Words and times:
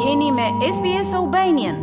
jeni 0.00 0.30
me 0.34 0.44
SBS 0.74 1.08
Aubanian. 1.14 1.76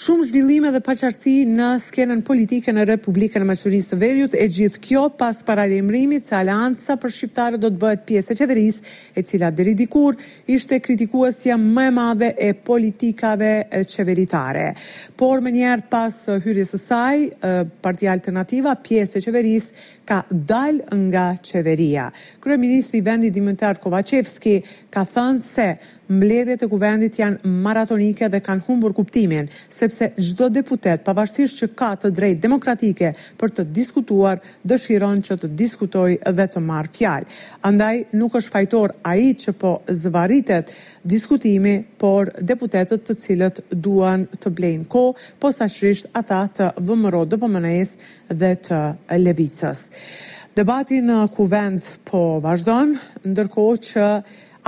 Shumë 0.00 0.24
zhvillime 0.28 0.70
dhe 0.72 0.78
paqarësi 0.86 1.32
në 1.50 1.66
skenën 1.82 2.20
politike 2.24 2.70
në 2.72 2.84
Republikën 2.92 3.42
e 3.42 3.48
Maqedonisë 3.48 3.90
së 3.94 3.98
Veriut, 4.02 4.36
e 4.38 4.46
gjithë 4.48 4.78
kjo 4.84 5.02
pas 5.18 5.42
paralajmërimit 5.48 6.24
se 6.24 6.36
Aleanca 6.38 6.94
për 7.02 7.12
shqiptarët 7.16 7.64
do 7.64 7.72
të 7.74 7.80
bëhet 7.82 8.04
pjesë 8.08 8.32
e 8.32 8.38
qeverisë, 8.38 8.94
e 9.18 9.24
cila 9.26 9.50
deri 9.56 9.74
dikur 9.80 10.14
ishte 10.54 10.78
kritikuesja 10.84 11.58
më 11.60 11.88
e 11.90 11.94
madhe 11.98 12.30
e 12.48 12.52
politikave 12.70 13.50
qeveritare. 13.90 14.68
Por 15.20 15.42
më 15.44 15.56
njëherë 15.58 15.88
pas 15.92 16.22
hyrjes 16.46 16.76
së 16.76 16.82
saj, 16.86 17.16
eh, 17.26 17.62
Partia 17.82 18.14
Alternativa, 18.14 18.78
pjesë 18.86 19.18
e 19.18 19.26
qeverisë, 19.26 19.90
ka 20.10 20.24
dal 20.50 20.74
nga 21.12 21.26
qeveria. 21.46 22.10
Kryeministri 22.42 22.98
i 22.98 23.04
vendit 23.06 23.32
Dimitar 23.36 23.74
Kovacevski 23.82 24.54
ka 24.94 25.04
thënë 25.06 25.42
se 25.46 25.66
mbledhjet 26.10 26.64
e 26.66 26.68
kuvendit 26.72 27.20
janë 27.22 27.52
maratonike 27.62 28.26
dhe 28.32 28.40
kanë 28.42 28.64
humbur 28.66 28.90
kuptimin, 28.96 29.46
sepse 29.70 30.08
çdo 30.18 30.48
deputet, 30.56 31.04
pavarësisht 31.06 31.60
që 31.60 31.68
ka 31.78 31.92
të 32.02 32.10
drejtë 32.16 32.42
demokratike 32.48 33.12
për 33.38 33.54
të 33.56 33.66
diskutuar, 33.78 34.40
dëshiron 34.66 35.20
që 35.28 35.36
të 35.44 35.52
diskutojë 35.62 36.32
dhe 36.40 36.46
të 36.54 36.64
marrë 36.66 36.92
fjalë. 36.98 37.30
Andaj 37.70 37.94
nuk 38.18 38.34
është 38.40 38.54
fajtor 38.56 38.96
ai 39.12 39.30
që 39.44 39.54
po 39.62 39.76
zvarritet 40.02 40.74
diskutimi, 41.04 41.80
por 41.98 42.30
deputetet 42.40 43.04
të 43.06 43.14
cilët 43.22 43.60
duan 43.70 44.26
të 44.40 44.52
blejnë 44.56 44.86
ko, 44.92 45.04
po 45.40 45.52
sashrisht 45.52 46.10
ata 46.16 46.42
të 46.56 46.68
vëmëro 46.86 47.24
dhe 47.28 47.38
pëmënes 47.40 47.94
dhe 48.28 48.52
të 48.56 48.80
levicës. 49.22 49.84
Debati 50.56 51.00
në 51.00 51.20
kuvend 51.36 51.86
po 52.04 52.40
vazhdon, 52.44 52.96
ndërko 53.24 53.66
që 53.88 54.06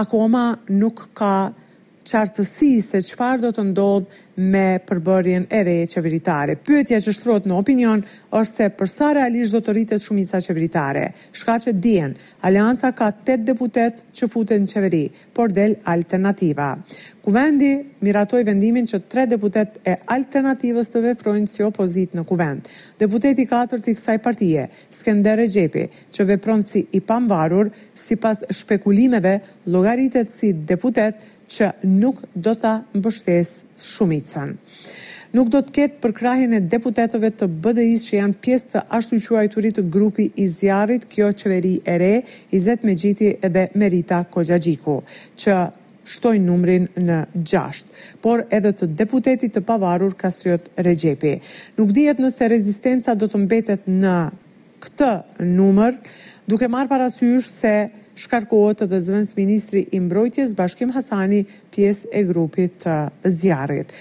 akoma 0.00 0.44
nuk 0.70 1.08
ka 1.14 1.34
nështë 1.50 1.61
qartësi 2.06 2.70
se 2.84 3.00
qëfar 3.06 3.40
do 3.42 3.50
të 3.54 3.64
ndodhë 3.70 4.20
me 4.40 4.66
përbërjen 4.88 5.42
e 5.52 5.58
re 5.66 5.72
qeveritare. 5.92 6.54
Pyetja 6.64 7.02
që 7.04 7.12
shtrot 7.14 7.44
në 7.46 7.56
opinion 7.60 8.00
është 8.32 8.54
se 8.54 8.68
përsa 8.80 9.10
realisht 9.18 9.52
do 9.52 9.60
të 9.60 9.74
rritet 9.74 10.00
shumica 10.02 10.40
qeveritare. 10.40 11.10
Shka 11.36 11.58
që 11.66 11.74
djen, 11.84 12.14
alianca 12.48 12.94
ka 12.96 13.10
8 13.12 13.44
deputet 13.44 14.00
që 14.16 14.28
futet 14.32 14.62
në 14.64 14.70
qeveri, 14.72 15.02
por 15.36 15.52
del 15.52 15.74
alternativa. 15.92 16.70
Kuvendi 17.22 17.68
miratoj 18.02 18.40
vendimin 18.48 18.88
që 18.88 19.02
3 19.12 19.26
deputet 19.34 19.76
e 19.86 19.98
alternativës 20.16 20.88
të 20.90 21.02
vefrojnë 21.10 21.50
si 21.52 21.62
opozit 21.68 22.16
në 22.16 22.24
kuvend. 22.32 22.70
Deputeti 23.04 23.44
4 23.52 23.82
të 23.84 23.92
i 23.92 23.96
kësaj 23.98 24.16
partije, 24.24 24.64
Skendere 24.96 25.44
Gjepi, 25.52 25.84
që 26.12 26.26
vepron 26.32 26.64
si 26.66 26.86
i 26.90 27.00
pamvarur, 27.00 27.68
si 27.94 28.16
pas 28.16 28.40
shpekulimeve, 28.50 29.36
logaritet 29.76 30.32
si 30.32 30.54
deputet, 30.64 31.20
që 31.54 31.68
nuk 32.00 32.20
do 32.34 32.54
ta 32.56 32.76
mbështes 32.96 33.50
shumicën. 33.94 34.56
Nuk 35.32 35.48
do 35.52 35.60
të 35.64 35.72
ketë 35.78 36.00
përkrahjen 36.04 36.52
e 36.56 36.64
deputetëve 36.74 37.30
të 37.40 37.46
BDI-s 37.64 38.08
që 38.10 38.18
janë 38.18 38.38
pjesë 38.44 38.70
të 38.74 38.82
ashtu 38.98 39.20
quajturit 39.26 39.78
të 39.78 39.84
grupi 39.94 40.26
i 40.42 40.48
zjarrit 40.52 41.06
kjo 41.12 41.30
qeveri 41.40 41.78
e 41.88 41.94
re, 42.02 42.10
Izet 42.58 42.84
gjiti 43.00 43.30
edhe 43.48 43.68
Merita 43.80 44.24
Kojagjiku, 44.34 44.98
që 45.40 45.56
shtoj 46.12 46.36
numrin 46.42 46.88
në 47.08 47.16
6, 47.38 47.84
por 48.24 48.44
edhe 48.58 48.74
të 48.78 48.90
deputetit 49.00 49.54
të 49.54 49.64
pavarur 49.68 50.12
sëjot 50.20 50.68
Regjepi. 50.84 51.34
Nuk 51.78 51.94
dihet 51.96 52.18
nëse 52.20 52.48
rezistenca 52.52 53.14
do 53.16 53.26
të 53.32 53.40
mbetet 53.46 53.86
në 53.88 54.16
këtë 54.84 55.12
numër, 55.56 55.96
duke 56.50 56.68
marë 56.68 56.90
parasysh 56.92 57.48
se 57.54 57.76
shkarkohet 58.20 58.82
edhe 58.86 58.98
zëvëns 59.06 59.32
ministri 59.36 59.82
i 59.96 60.00
mbrojtjes 60.00 60.52
Bashkim 60.58 60.92
Hasani 60.96 61.42
pjesë 61.74 62.10
e 62.20 62.24
grupit 62.28 62.74
të 62.84 62.96
zjarit. 63.40 63.92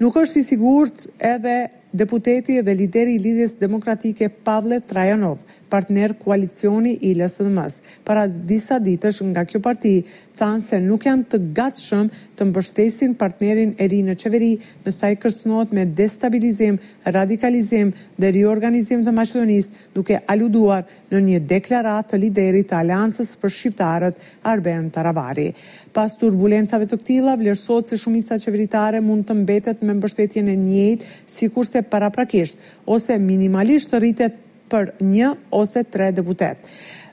Nuk 0.00 0.16
është 0.24 0.40
i 0.40 0.46
sigurt 0.48 1.06
edhe 1.32 1.54
deputeti 2.02 2.60
dhe 2.66 2.74
lideri 2.82 3.14
i 3.18 3.22
lidhjes 3.22 3.56
demokratike 3.62 4.28
Pavle 4.46 4.80
Trajanov, 4.86 5.38
partner 5.72 6.14
koalicioni 6.24 6.96
i 7.06 7.14
mësë. 7.14 7.78
Para 8.04 8.26
disa 8.26 8.78
ditësh 8.82 9.20
nga 9.30 9.44
kjo 9.48 9.60
parti 9.62 9.92
thanë 10.40 10.64
se 10.66 10.78
nuk 10.80 11.04
janë 11.06 11.24
të 11.32 11.38
gatshëm 11.56 12.06
të 12.36 12.46
mbështesin 12.48 13.14
partnerin 13.20 13.72
e 13.78 13.86
ri 13.92 14.00
në 14.04 14.14
qeveri, 14.22 14.50
në 14.84 14.94
i 15.12 15.16
kërsnot 15.22 15.72
me 15.76 15.84
destabilizim, 15.84 16.78
radikalizim 17.04 17.92
dhe 18.20 18.30
riorganizim 18.34 19.04
të 19.06 19.12
Maqedonisë, 19.12 19.70
duke 19.96 20.18
aluduar 20.32 20.84
në 21.12 21.20
një 21.28 21.40
deklarat 21.54 22.10
të 22.10 22.20
liderit 22.24 22.68
të 22.72 22.80
Aliansës 22.82 23.36
për 23.40 23.50
Shqiptarët, 23.54 24.16
Arben 24.50 24.90
Taravari. 24.94 25.50
Pas 25.94 26.16
turbulencave 26.20 26.86
të 26.90 26.96
këtila, 27.00 27.36
vlerësot 27.40 27.90
se 27.92 27.98
shumica 28.00 28.40
qeveritare 28.42 29.02
mund 29.04 29.28
të 29.28 29.38
mbetet 29.42 29.82
me 29.84 29.92
mbështetjen 29.98 30.48
e 30.48 30.56
njëjtë, 30.64 31.12
si 31.30 31.48
kurse 31.50 31.82
paraprakisht, 31.92 32.56
ose 32.86 33.18
minimalisht 33.18 33.92
të 33.92 34.00
rritet 34.00 34.40
për 34.70 34.92
një 35.02 35.32
ose 35.60 35.82
tre 35.92 36.10
deputet. 36.16 36.64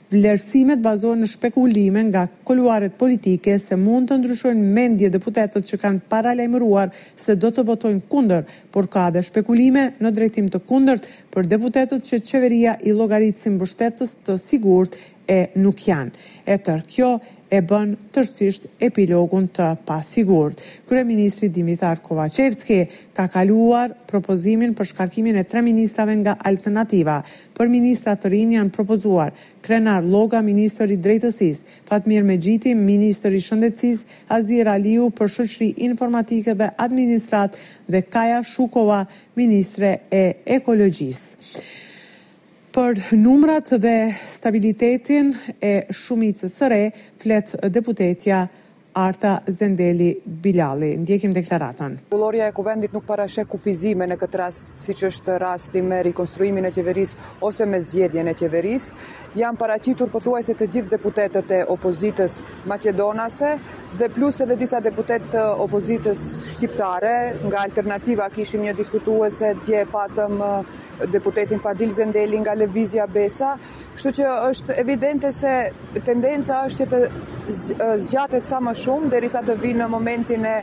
Vlerësimet 0.08 0.80
bazohen 0.80 1.20
në 1.20 1.26
shpekulime 1.34 2.00
nga 2.08 2.22
koluaret 2.48 2.94
politike 3.02 3.58
se 3.60 3.76
mund 3.76 4.08
të 4.08 4.16
ndryshojnë 4.22 4.70
mendje 4.76 5.10
deputetët 5.12 5.66
që 5.70 5.78
kanë 5.82 6.00
paralajmëruar 6.12 6.94
se 7.24 7.34
do 7.42 7.50
të 7.52 7.66
votojnë 7.68 8.06
kundër, 8.12 8.46
por 8.72 8.88
ka 8.94 9.10
dhe 9.12 9.20
shpekulime 9.26 9.84
në 10.00 10.14
drejtim 10.20 10.48
të 10.54 10.62
kundërt 10.70 11.10
për 11.34 11.50
deputetët 11.52 12.08
që 12.08 12.22
qeveria 12.30 12.78
i 12.88 12.96
llogaritë 12.96 13.52
mbështetës 13.58 14.16
të 14.28 14.38
sigurt 14.48 14.96
e 15.28 15.42
nuk 15.60 15.84
janë. 15.90 16.14
Etër, 16.56 16.80
kjo 16.88 17.10
e 17.48 17.60
bën 17.64 17.92
tërsisht 18.12 18.66
epilogun 18.84 19.46
të 19.56 19.68
pasigurt. 19.88 20.60
Kryeministri 20.88 21.16
Ministri 21.18 21.48
Dimitar 21.52 22.00
Kovacevski 22.04 22.78
ka 23.16 23.24
kaluar 23.32 23.94
propozimin 24.08 24.74
për 24.76 24.88
shkarkimin 24.90 25.36
e 25.40 25.44
tre 25.48 25.62
ministrave 25.64 26.14
nga 26.20 26.34
alternativa. 26.50 27.18
Për 27.56 27.68
ministra 27.72 28.14
të 28.16 28.30
rinjë 28.32 28.58
janë 28.58 28.70
propozuar 28.76 29.32
Krenar 29.64 30.04
Loga, 30.06 30.42
Ministri 30.46 30.96
Drejtësis, 31.02 31.64
Fatmir 31.88 32.22
Mejiti, 32.24 32.74
Ministri 32.78 33.40
Shëndecis, 33.42 34.04
Azir 34.30 34.68
Aliu 34.70 35.08
për 35.18 35.32
shëqri 35.36 35.72
informatike 35.88 36.54
dhe 36.60 36.70
administrat 36.86 37.56
dhe 37.90 38.02
Kaja 38.06 38.42
Shukova, 38.44 39.02
Ministre 39.36 39.96
e 40.14 40.24
Ekologjis 40.44 41.32
për 42.78 42.98
numrat 43.18 43.72
dhe 43.82 43.94
stabilitetin 44.30 45.32
e 45.70 45.72
shumicës 46.00 46.52
së 46.60 46.66
re 46.70 46.82
flet 47.18 47.50
deputetja 47.74 48.42
Arta 48.94 49.40
Zendeli 49.50 50.20
Bilali. 50.24 50.96
Ndjekim 50.96 51.32
deklaratën. 51.34 51.98
Kulloria 52.10 52.46
e 52.48 52.52
kuvendit 52.52 52.92
nuk 52.92 53.04
parashe 53.06 53.44
kufizime 53.44 54.06
në 54.08 54.16
këtë 54.18 54.38
rast, 54.40 54.62
si 54.82 54.92
që 54.96 55.06
është 55.12 55.34
rasti 55.42 55.82
me 55.84 56.00
rekonstruimin 56.02 56.64
e 56.66 56.70
qeveris 56.72 57.12
ose 57.44 57.66
me 57.68 57.80
zjedjen 57.84 58.28
e 58.28 58.34
qeveris. 58.38 58.88
Jam 59.36 59.56
paracitur 59.60 60.08
pëthuaj 60.12 60.42
se 60.48 60.54
të 60.56 60.68
gjithë 60.72 60.92
deputetet 60.96 61.52
e 61.52 61.60
opozitës 61.74 62.38
Macedonase 62.66 63.52
dhe 64.00 64.08
plus 64.14 64.40
edhe 64.40 64.56
disa 64.56 64.80
deputet 64.80 65.26
të 65.34 65.44
opozitës 65.66 66.24
shqiptare. 66.56 67.14
Nga 67.44 67.62
alternativa 67.68 68.30
kishim 68.34 68.64
një 68.66 68.76
diskutuese 68.80 69.52
dje 69.66 69.84
patëm 69.92 70.40
deputetin 71.12 71.60
Fadil 71.60 71.92
Zendeli 72.00 72.40
nga 72.40 72.54
Levizia 72.56 73.06
Besa. 73.06 73.54
Kështu 73.94 74.14
që 74.20 74.30
është 74.52 74.78
evidente 74.84 75.32
se 75.32 75.54
tendenca 76.06 76.62
është 76.68 76.76
që 76.86 76.94
të 76.94 77.36
zgjatet 77.50 78.44
sa 78.44 78.60
më 78.62 78.74
shumë 78.76 79.10
derisa 79.12 79.40
të 79.44 79.54
vinë 79.62 79.80
në 79.82 79.86
momentin 79.92 80.44
e 80.46 80.54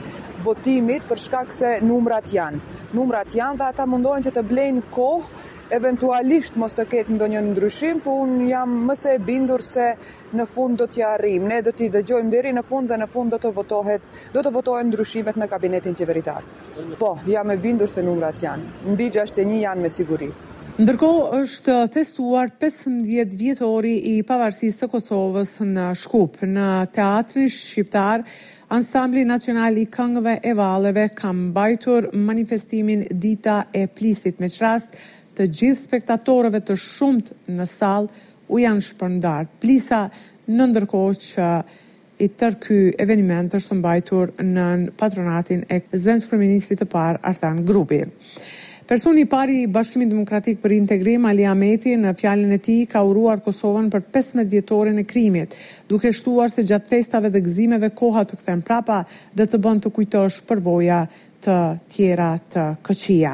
votimit 0.46 1.08
për 1.10 1.18
shkak 1.22 1.54
se 1.54 1.74
numrat 1.86 2.30
janë. 2.34 2.60
Numrat 2.94 3.34
janë 3.36 3.58
dhe 3.60 3.68
ata 3.72 3.86
mundohen 3.90 4.24
që 4.26 4.34
të 4.36 4.44
blejnë 4.50 4.84
kohë 4.94 5.52
eventualisht 5.76 6.58
mos 6.62 6.76
të 6.78 6.86
ketë 6.94 7.16
ndonjë 7.16 7.42
ndryshim, 7.46 8.02
por 8.06 8.22
un 8.28 8.44
jam 8.48 8.76
më 8.86 8.96
e 9.14 9.20
bindur 9.20 9.64
se 9.66 9.96
në 10.34 10.46
fund 10.46 10.78
do 10.78 10.88
t'i 10.88 11.02
arrijm. 11.04 11.48
Ne 11.50 11.62
do 11.66 11.72
t'i 11.74 11.90
dëgjojmë 11.90 12.30
deri 12.32 12.54
në 12.54 12.64
fund 12.70 12.90
dhe 12.92 13.02
në 13.02 13.10
fund 13.16 13.34
do 13.34 13.42
të 13.42 13.54
votohet, 13.58 14.02
do 14.34 14.46
të 14.46 14.54
votohen 14.54 14.92
ndryshimet 14.94 15.36
në 15.42 15.50
kabinetin 15.56 15.98
qeveritar. 15.98 16.44
Po, 17.00 17.16
jam 17.26 17.52
e 17.52 17.58
bindur 17.62 17.90
se 17.90 18.04
numrat 18.06 18.44
janë. 18.46 18.70
Mbi 18.94 19.10
61 19.18 19.60
janë 19.66 19.82
me 19.82 19.90
siguri. 19.94 20.32
Ndërko 20.76 21.08
është 21.32 21.74
festuar 21.88 22.50
15 22.62 23.30
vjetori 23.40 23.94
i 24.12 24.16
pavarësisë 24.28 24.82
të 24.82 24.88
Kosovës 24.92 25.54
në 25.72 25.86
Shkup, 25.96 26.42
në 26.52 26.66
teatrin 26.98 27.48
shqiptar, 27.48 28.26
ansambli 28.76 29.24
nacionali 29.30 29.86
i 29.86 29.90
këngëve 29.96 30.34
e 30.44 30.56
valeve 30.60 31.06
kam 31.16 31.46
bajtur 31.56 32.10
manifestimin 32.28 33.06
dita 33.24 33.62
e 33.72 33.86
plisit 33.88 34.44
me 34.44 34.50
qrasë 34.52 35.00
të 35.38 35.48
gjithë 35.62 35.80
spektatorëve 35.86 36.60
të 36.68 36.76
shumët 36.84 37.32
në 37.56 37.70
salë 37.78 38.28
u 38.52 38.60
janë 38.66 38.86
shpërndarë. 38.90 39.54
Plisa 39.64 40.02
në 40.52 40.70
ndërko 40.74 41.06
që 41.24 41.48
i 42.20 42.30
tërky 42.44 42.82
eveniment 43.00 43.56
është 43.56 43.72
të 43.72 43.80
mbajtur 43.80 44.36
në 44.52 44.68
patronatin 45.00 45.64
e 45.72 45.80
zvenës 45.96 46.28
kërë 46.28 46.44
ministri 46.44 46.76
të 46.84 46.92
parë 46.98 47.24
Artan 47.32 47.64
Grupi. 47.72 48.04
Personi 48.86 49.22
i 49.22 49.26
pari 49.26 49.62
i 49.64 49.68
Bashkimit 49.72 50.10
Demokratik 50.14 50.60
për 50.62 50.74
Integrim 50.76 51.24
Ali 51.26 51.46
Ahmeti 51.50 51.96
në 51.98 52.12
fjalën 52.20 52.52
e 52.54 52.60
tij 52.62 52.84
ka 52.92 53.02
uruar 53.04 53.40
Kosovën 53.42 53.88
për 53.90 54.04
15 54.18 54.52
vjetorin 54.52 55.00
e 55.02 55.06
krimit, 55.10 55.56
duke 55.90 56.12
shtuar 56.14 56.54
se 56.54 56.62
gjatë 56.70 56.92
festave 56.94 57.32
dhe 57.34 57.42
gëzimeve 57.48 57.90
koha 57.98 58.22
të 58.30 58.38
kthen 58.44 58.62
prapa 58.68 59.00
dhe 59.34 59.48
të 59.50 59.62
bën 59.66 59.82
të 59.88 59.92
kujtosh 59.96 60.38
përvoja 60.52 61.00
të 61.42 61.58
tjera 61.96 62.30
të 62.54 62.68
këqija. 62.86 63.34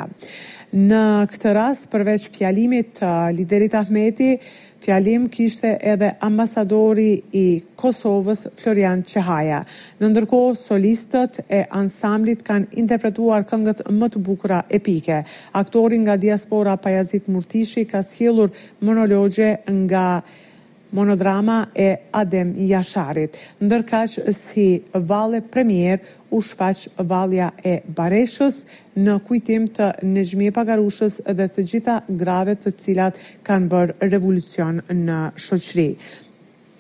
Në 0.88 1.04
këtë 1.36 1.54
rast 1.60 1.92
përveç 1.92 2.30
fjalimit 2.38 2.96
të 3.02 3.10
uh, 3.10 3.32
liderit 3.36 3.76
Ahmeti, 3.76 4.38
Fjalim 4.82 5.28
kishte 5.30 5.72
edhe 5.94 6.08
ambasadori 6.28 7.12
i 7.38 7.44
Kosovës 7.78 8.48
Florian 8.62 9.04
Qehaja. 9.12 9.60
Në 10.02 10.10
ndërko, 10.14 10.40
solistët 10.64 11.38
e 11.58 11.62
ansamblit 11.82 12.42
kanë 12.48 12.80
interpretuar 12.82 13.46
këngët 13.52 13.84
më 14.00 14.10
të 14.16 14.22
bukura 14.30 14.64
epike. 14.80 15.20
Aktorin 15.62 16.02
nga 16.08 16.18
diaspora 16.26 16.80
Pajazit 16.88 17.30
Murtishi 17.30 17.86
ka 17.94 18.02
sjellur 18.10 18.50
monologje 18.90 19.52
nga 19.70 20.08
Kosovës, 20.22 20.48
monodrama 20.92 21.58
e 21.76 21.98
Adem 22.14 22.52
Jasharit, 22.58 23.38
ndërkash 23.64 24.18
si 24.36 24.66
vale 24.94 25.40
premier 25.42 26.00
u 26.32 26.42
shfaq 26.44 26.86
valja 27.12 27.50
e 27.64 27.78
Bareshës 27.98 28.58
në 28.96 29.16
kujtim 29.28 29.68
të 29.76 29.88
e 30.48 30.52
Pagarushës 30.56 31.22
dhe 31.36 31.48
të 31.56 31.64
gjitha 31.72 31.98
grave 32.24 32.56
të 32.60 32.74
cilat 32.82 33.20
kanë 33.48 33.70
bërë 33.72 34.10
revolucion 34.12 34.82
në 34.92 35.20
shoqëri. 35.46 35.90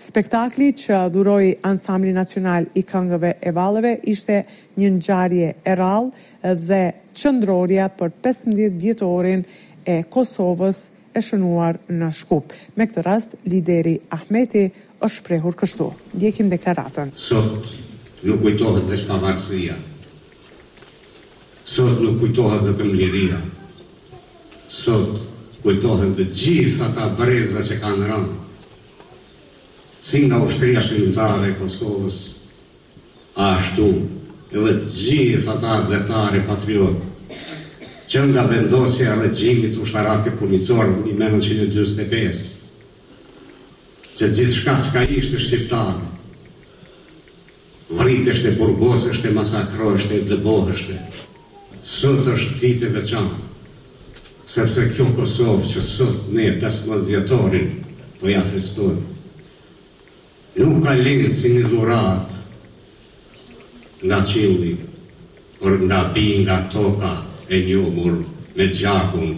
Spektakli 0.02 0.72
që 0.82 0.98
dhuroi 1.14 1.52
ansambli 1.70 2.14
nacional 2.16 2.66
i 2.76 2.82
këngëve 2.90 3.32
e 3.42 3.52
valëve 3.54 3.96
ishte 4.10 4.40
një 4.82 4.90
ngjarje 4.96 5.52
e 5.64 5.76
rrallë 5.78 6.54
dhe 6.68 6.84
qëndrorja 7.20 7.86
për 8.00 8.10
15 8.26 8.80
vjetorin 8.82 9.44
e 9.86 10.00
Kosovës 10.04 10.88
e 11.16 11.22
shënuar 11.26 11.78
në 11.92 12.08
shkup. 12.16 12.54
Me 12.78 12.86
këtë 12.90 13.04
rast, 13.06 13.36
lideri 13.52 13.96
Ahmeti 14.16 14.66
është 15.04 15.24
prehur 15.28 15.58
kështu. 15.60 15.90
Djekim 16.22 16.52
deklaratën. 16.52 17.12
Sot 17.16 17.66
nuk 18.22 18.44
kujtohet 18.46 18.88
dhe 18.90 19.00
shpavarësia. 19.02 19.76
Sot 21.66 22.00
nuk 22.04 22.20
kujtohet 22.22 22.64
dhe 22.68 22.76
të 22.80 22.90
mjeria. 22.92 23.40
Sot 24.72 25.16
kujtohet 25.66 26.14
dhe 26.20 26.28
gjitha 26.32 26.92
ta 26.96 27.10
breza 27.20 27.64
që 27.68 27.80
ka 27.84 27.96
në 27.98 28.12
rëndë. 28.12 28.38
Si 30.02 30.24
nga 30.26 30.40
ushtria 30.46 30.82
shimëtare 30.82 31.52
e 31.52 31.56
Kosovës, 31.60 32.18
ashtu 33.38 33.90
edhe 34.52 34.72
gjitha 34.96 35.60
ta 35.62 35.76
detare 35.92 36.44
patriotë 36.48 37.10
që 38.12 38.22
nga 38.30 38.42
vendosje 38.44 39.06
a 39.08 39.14
regjimit 39.22 39.78
u 39.80 39.86
shtarat 39.88 40.26
e 40.28 40.34
në 40.36 41.28
1925, 41.36 42.42
që 44.20 44.28
gjithë 44.38 44.56
shka 44.58 44.74
që 44.86 44.90
ka 44.96 45.04
ishte 45.20 45.40
shqiptarë, 45.40 46.10
vritështë 48.02 48.52
e 48.52 48.58
burgosështë 48.60 49.30
e 49.32 49.36
masakrojështë 49.38 50.18
e 50.20 50.26
dëbohështë, 50.34 50.98
sot 51.94 52.28
është 52.34 52.60
ti 52.60 52.74
të 52.84 52.92
veçanë, 52.98 53.40
sepse 54.52 54.90
kjo 54.92 55.08
Kosovë 55.16 55.72
që 55.72 55.86
sot 55.88 56.28
ne 56.36 56.50
të 56.60 56.74
vjetorin 57.08 57.72
po 58.20 58.28
ja 58.34 58.44
festojnë. 58.44 59.08
Nuk 60.60 60.84
ka 60.84 60.94
lini 61.00 61.30
si 61.32 61.54
një 61.56 61.68
dhuratë 61.72 62.40
nga 64.12 64.22
qildi, 64.34 64.76
për 65.62 65.80
nga 65.88 66.04
bi 66.16 66.28
nga 66.44 66.58
toka, 66.74 67.16
e 67.54 67.56
njohur 67.68 68.14
me 68.60 68.66
gjakun 68.72 69.30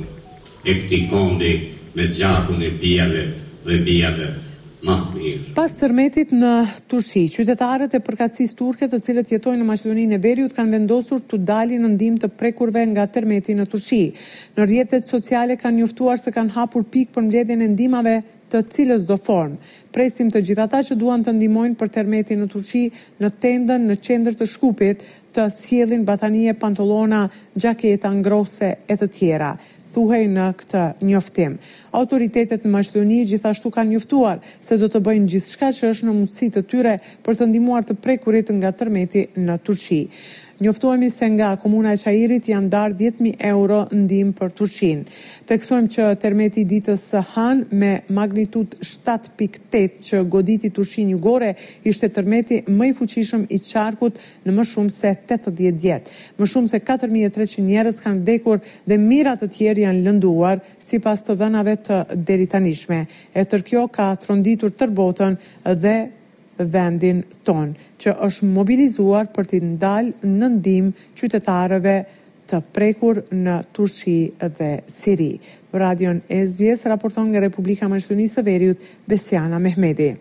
e 0.70 0.74
këti 0.82 1.00
kondi, 1.10 1.52
me 1.98 2.04
gjakun 2.14 2.62
e 2.64 2.70
bjave 2.82 3.24
dhe 3.66 3.78
bjave 3.86 4.28
ma 4.86 4.98
mirë. 5.16 5.54
Pas 5.58 5.74
tërmetit 5.82 6.34
në 6.44 6.52
Turshi, 6.92 7.24
qytetarët 7.36 7.96
e 7.98 8.02
përkatsis 8.08 8.54
turket 8.60 8.94
të 8.94 9.00
cilët 9.08 9.32
jetojnë 9.36 9.62
në 9.64 9.68
Maqedoninë 9.72 10.18
e 10.18 10.22
Veriut 10.28 10.54
kanë 10.58 10.76
vendosur 10.78 11.24
të 11.32 11.40
dalin 11.48 11.86
në 11.88 11.92
ndim 11.96 12.20
të 12.22 12.30
prekurve 12.42 12.86
nga 12.92 13.08
tërmeti 13.16 13.58
në 13.58 13.66
Turshi. 13.74 14.04
Në 14.60 14.70
rjetet 14.70 15.10
sociale 15.10 15.58
kanë 15.62 15.80
njoftuar 15.82 16.22
se 16.26 16.36
kanë 16.38 16.54
hapur 16.60 16.86
pik 16.96 17.16
për 17.16 17.26
mbledin 17.28 17.66
e 17.66 17.72
ndimave 17.74 18.16
të 18.54 18.62
cilës 18.76 19.08
do 19.10 19.18
formë. 19.26 19.58
Presim 19.94 20.30
të 20.30 20.44
gjithata 20.48 20.84
që 20.88 21.00
duan 21.02 21.24
të 21.26 21.34
ndimojnë 21.40 21.80
për 21.82 21.94
tërmeti 21.98 22.38
në 22.38 22.50
Turqi 22.54 22.86
në 23.24 23.34
tendën 23.42 23.90
në 23.90 23.98
qendër 24.06 24.38
të 24.42 24.50
shkupit 24.54 25.08
të 25.36 25.48
sjellin 25.52 26.04
batanie, 26.06 26.54
pantallona, 26.54 27.24
xhaketa 27.58 28.12
ngrose 28.20 28.70
e 28.92 28.98
të 29.00 29.08
tjera 29.16 29.52
thuhej 29.94 30.24
në 30.34 30.46
këtë 30.60 30.84
njoftim. 31.06 31.52
Autoritetet 32.00 32.64
në 32.66 32.70
Maqedoni 32.74 33.20
gjithashtu 33.30 33.70
kanë 33.76 33.92
njoftuar 33.94 34.40
se 34.70 34.78
do 34.82 34.88
të 34.90 35.02
bëjnë 35.06 35.30
gjithçka 35.34 35.70
që 35.80 35.92
është 35.94 36.08
në 36.08 36.16
mundësi 36.18 36.50
të 36.56 36.64
tyre 36.72 36.94
për 37.26 37.38
të 37.40 37.48
ndihmuar 37.52 37.86
të 37.86 37.98
prekurit 38.06 38.50
nga 38.58 38.72
tërmeti 38.80 39.28
në 39.46 39.60
Turqi. 39.68 40.02
Njoftohemi 40.62 41.10
se 41.10 41.30
nga 41.30 41.56
komuna 41.62 41.94
e 41.96 41.98
Qajirit 41.98 42.46
janë 42.52 42.70
darë 42.70 42.96
10000 43.00 43.32
euro 43.50 43.80
ndihmë 43.90 44.36
për 44.38 44.52
Turqin. 44.60 45.00
Theksojmë 45.50 45.90
që 45.96 46.10
termeti 46.22 46.62
i 46.62 46.68
ditës 46.70 47.08
së 47.10 47.22
Han 47.32 47.64
me 47.72 47.90
magnitudë 48.20 48.78
7.8 48.92 49.96
që 50.08 50.22
goditi 50.30 50.70
Turqin 50.78 51.10
jugore 51.16 51.54
ishte 51.90 52.12
termeti 52.14 52.60
më 52.70 52.92
i 52.92 52.96
fuqishëm 53.00 53.48
i 53.58 53.62
qarkut 53.66 54.22
në 54.46 54.54
më 54.60 54.68
shumë 54.76 54.96
se 55.02 55.16
80 55.18 55.84
jetë. 55.88 56.18
Më 56.38 56.50
shumë 56.54 56.70
se 56.76 56.84
4300 56.94 57.66
njerëz 57.72 58.02
kanë 58.06 58.22
vdekur 58.22 58.62
dhe 58.86 59.02
mirat 59.10 59.42
të 59.44 59.50
tjerë 59.58 59.88
janë 59.88 60.06
lënduar 60.06 60.60
sipas 60.86 61.26
të 61.26 61.40
dhënave 61.42 61.80
të 61.90 62.04
deritanishme. 62.30 63.06
E 63.34 63.46
kjo 63.64 63.88
ka 63.88 64.12
tronditur 64.22 64.70
tërbotën 64.72 65.34
dhe 65.74 65.98
vendin 66.60 67.22
ton, 67.46 67.72
që 68.00 68.14
është 68.28 68.46
mobilizuar 68.54 69.30
për 69.36 69.50
t'i 69.52 69.60
ndalë 69.64 70.28
në 70.30 70.50
ndim 70.58 70.92
qytetarëve 71.20 71.96
të 72.50 72.60
prekur 72.76 73.22
në 73.34 73.58
Turqi 73.74 74.18
dhe 74.60 74.72
Siri. 74.90 75.32
Radion 75.74 76.20
SBS 76.30 76.86
raporton 76.92 77.32
nga 77.32 77.40
Republika 77.40 77.88
së 77.88 78.44
Veriut, 78.44 78.78
Besiana 79.08 79.60
Mehmedi. 79.60 80.14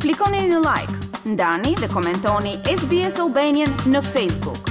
Klikoni 0.00 0.46
një 0.48 0.60
like, 0.62 0.96
ndani 1.26 1.74
dhe 1.80 1.88
komentoni 1.90 2.54
SBS 2.70 3.18
Albanian 3.18 3.72
në 3.86 4.02
Facebook. 4.04 4.67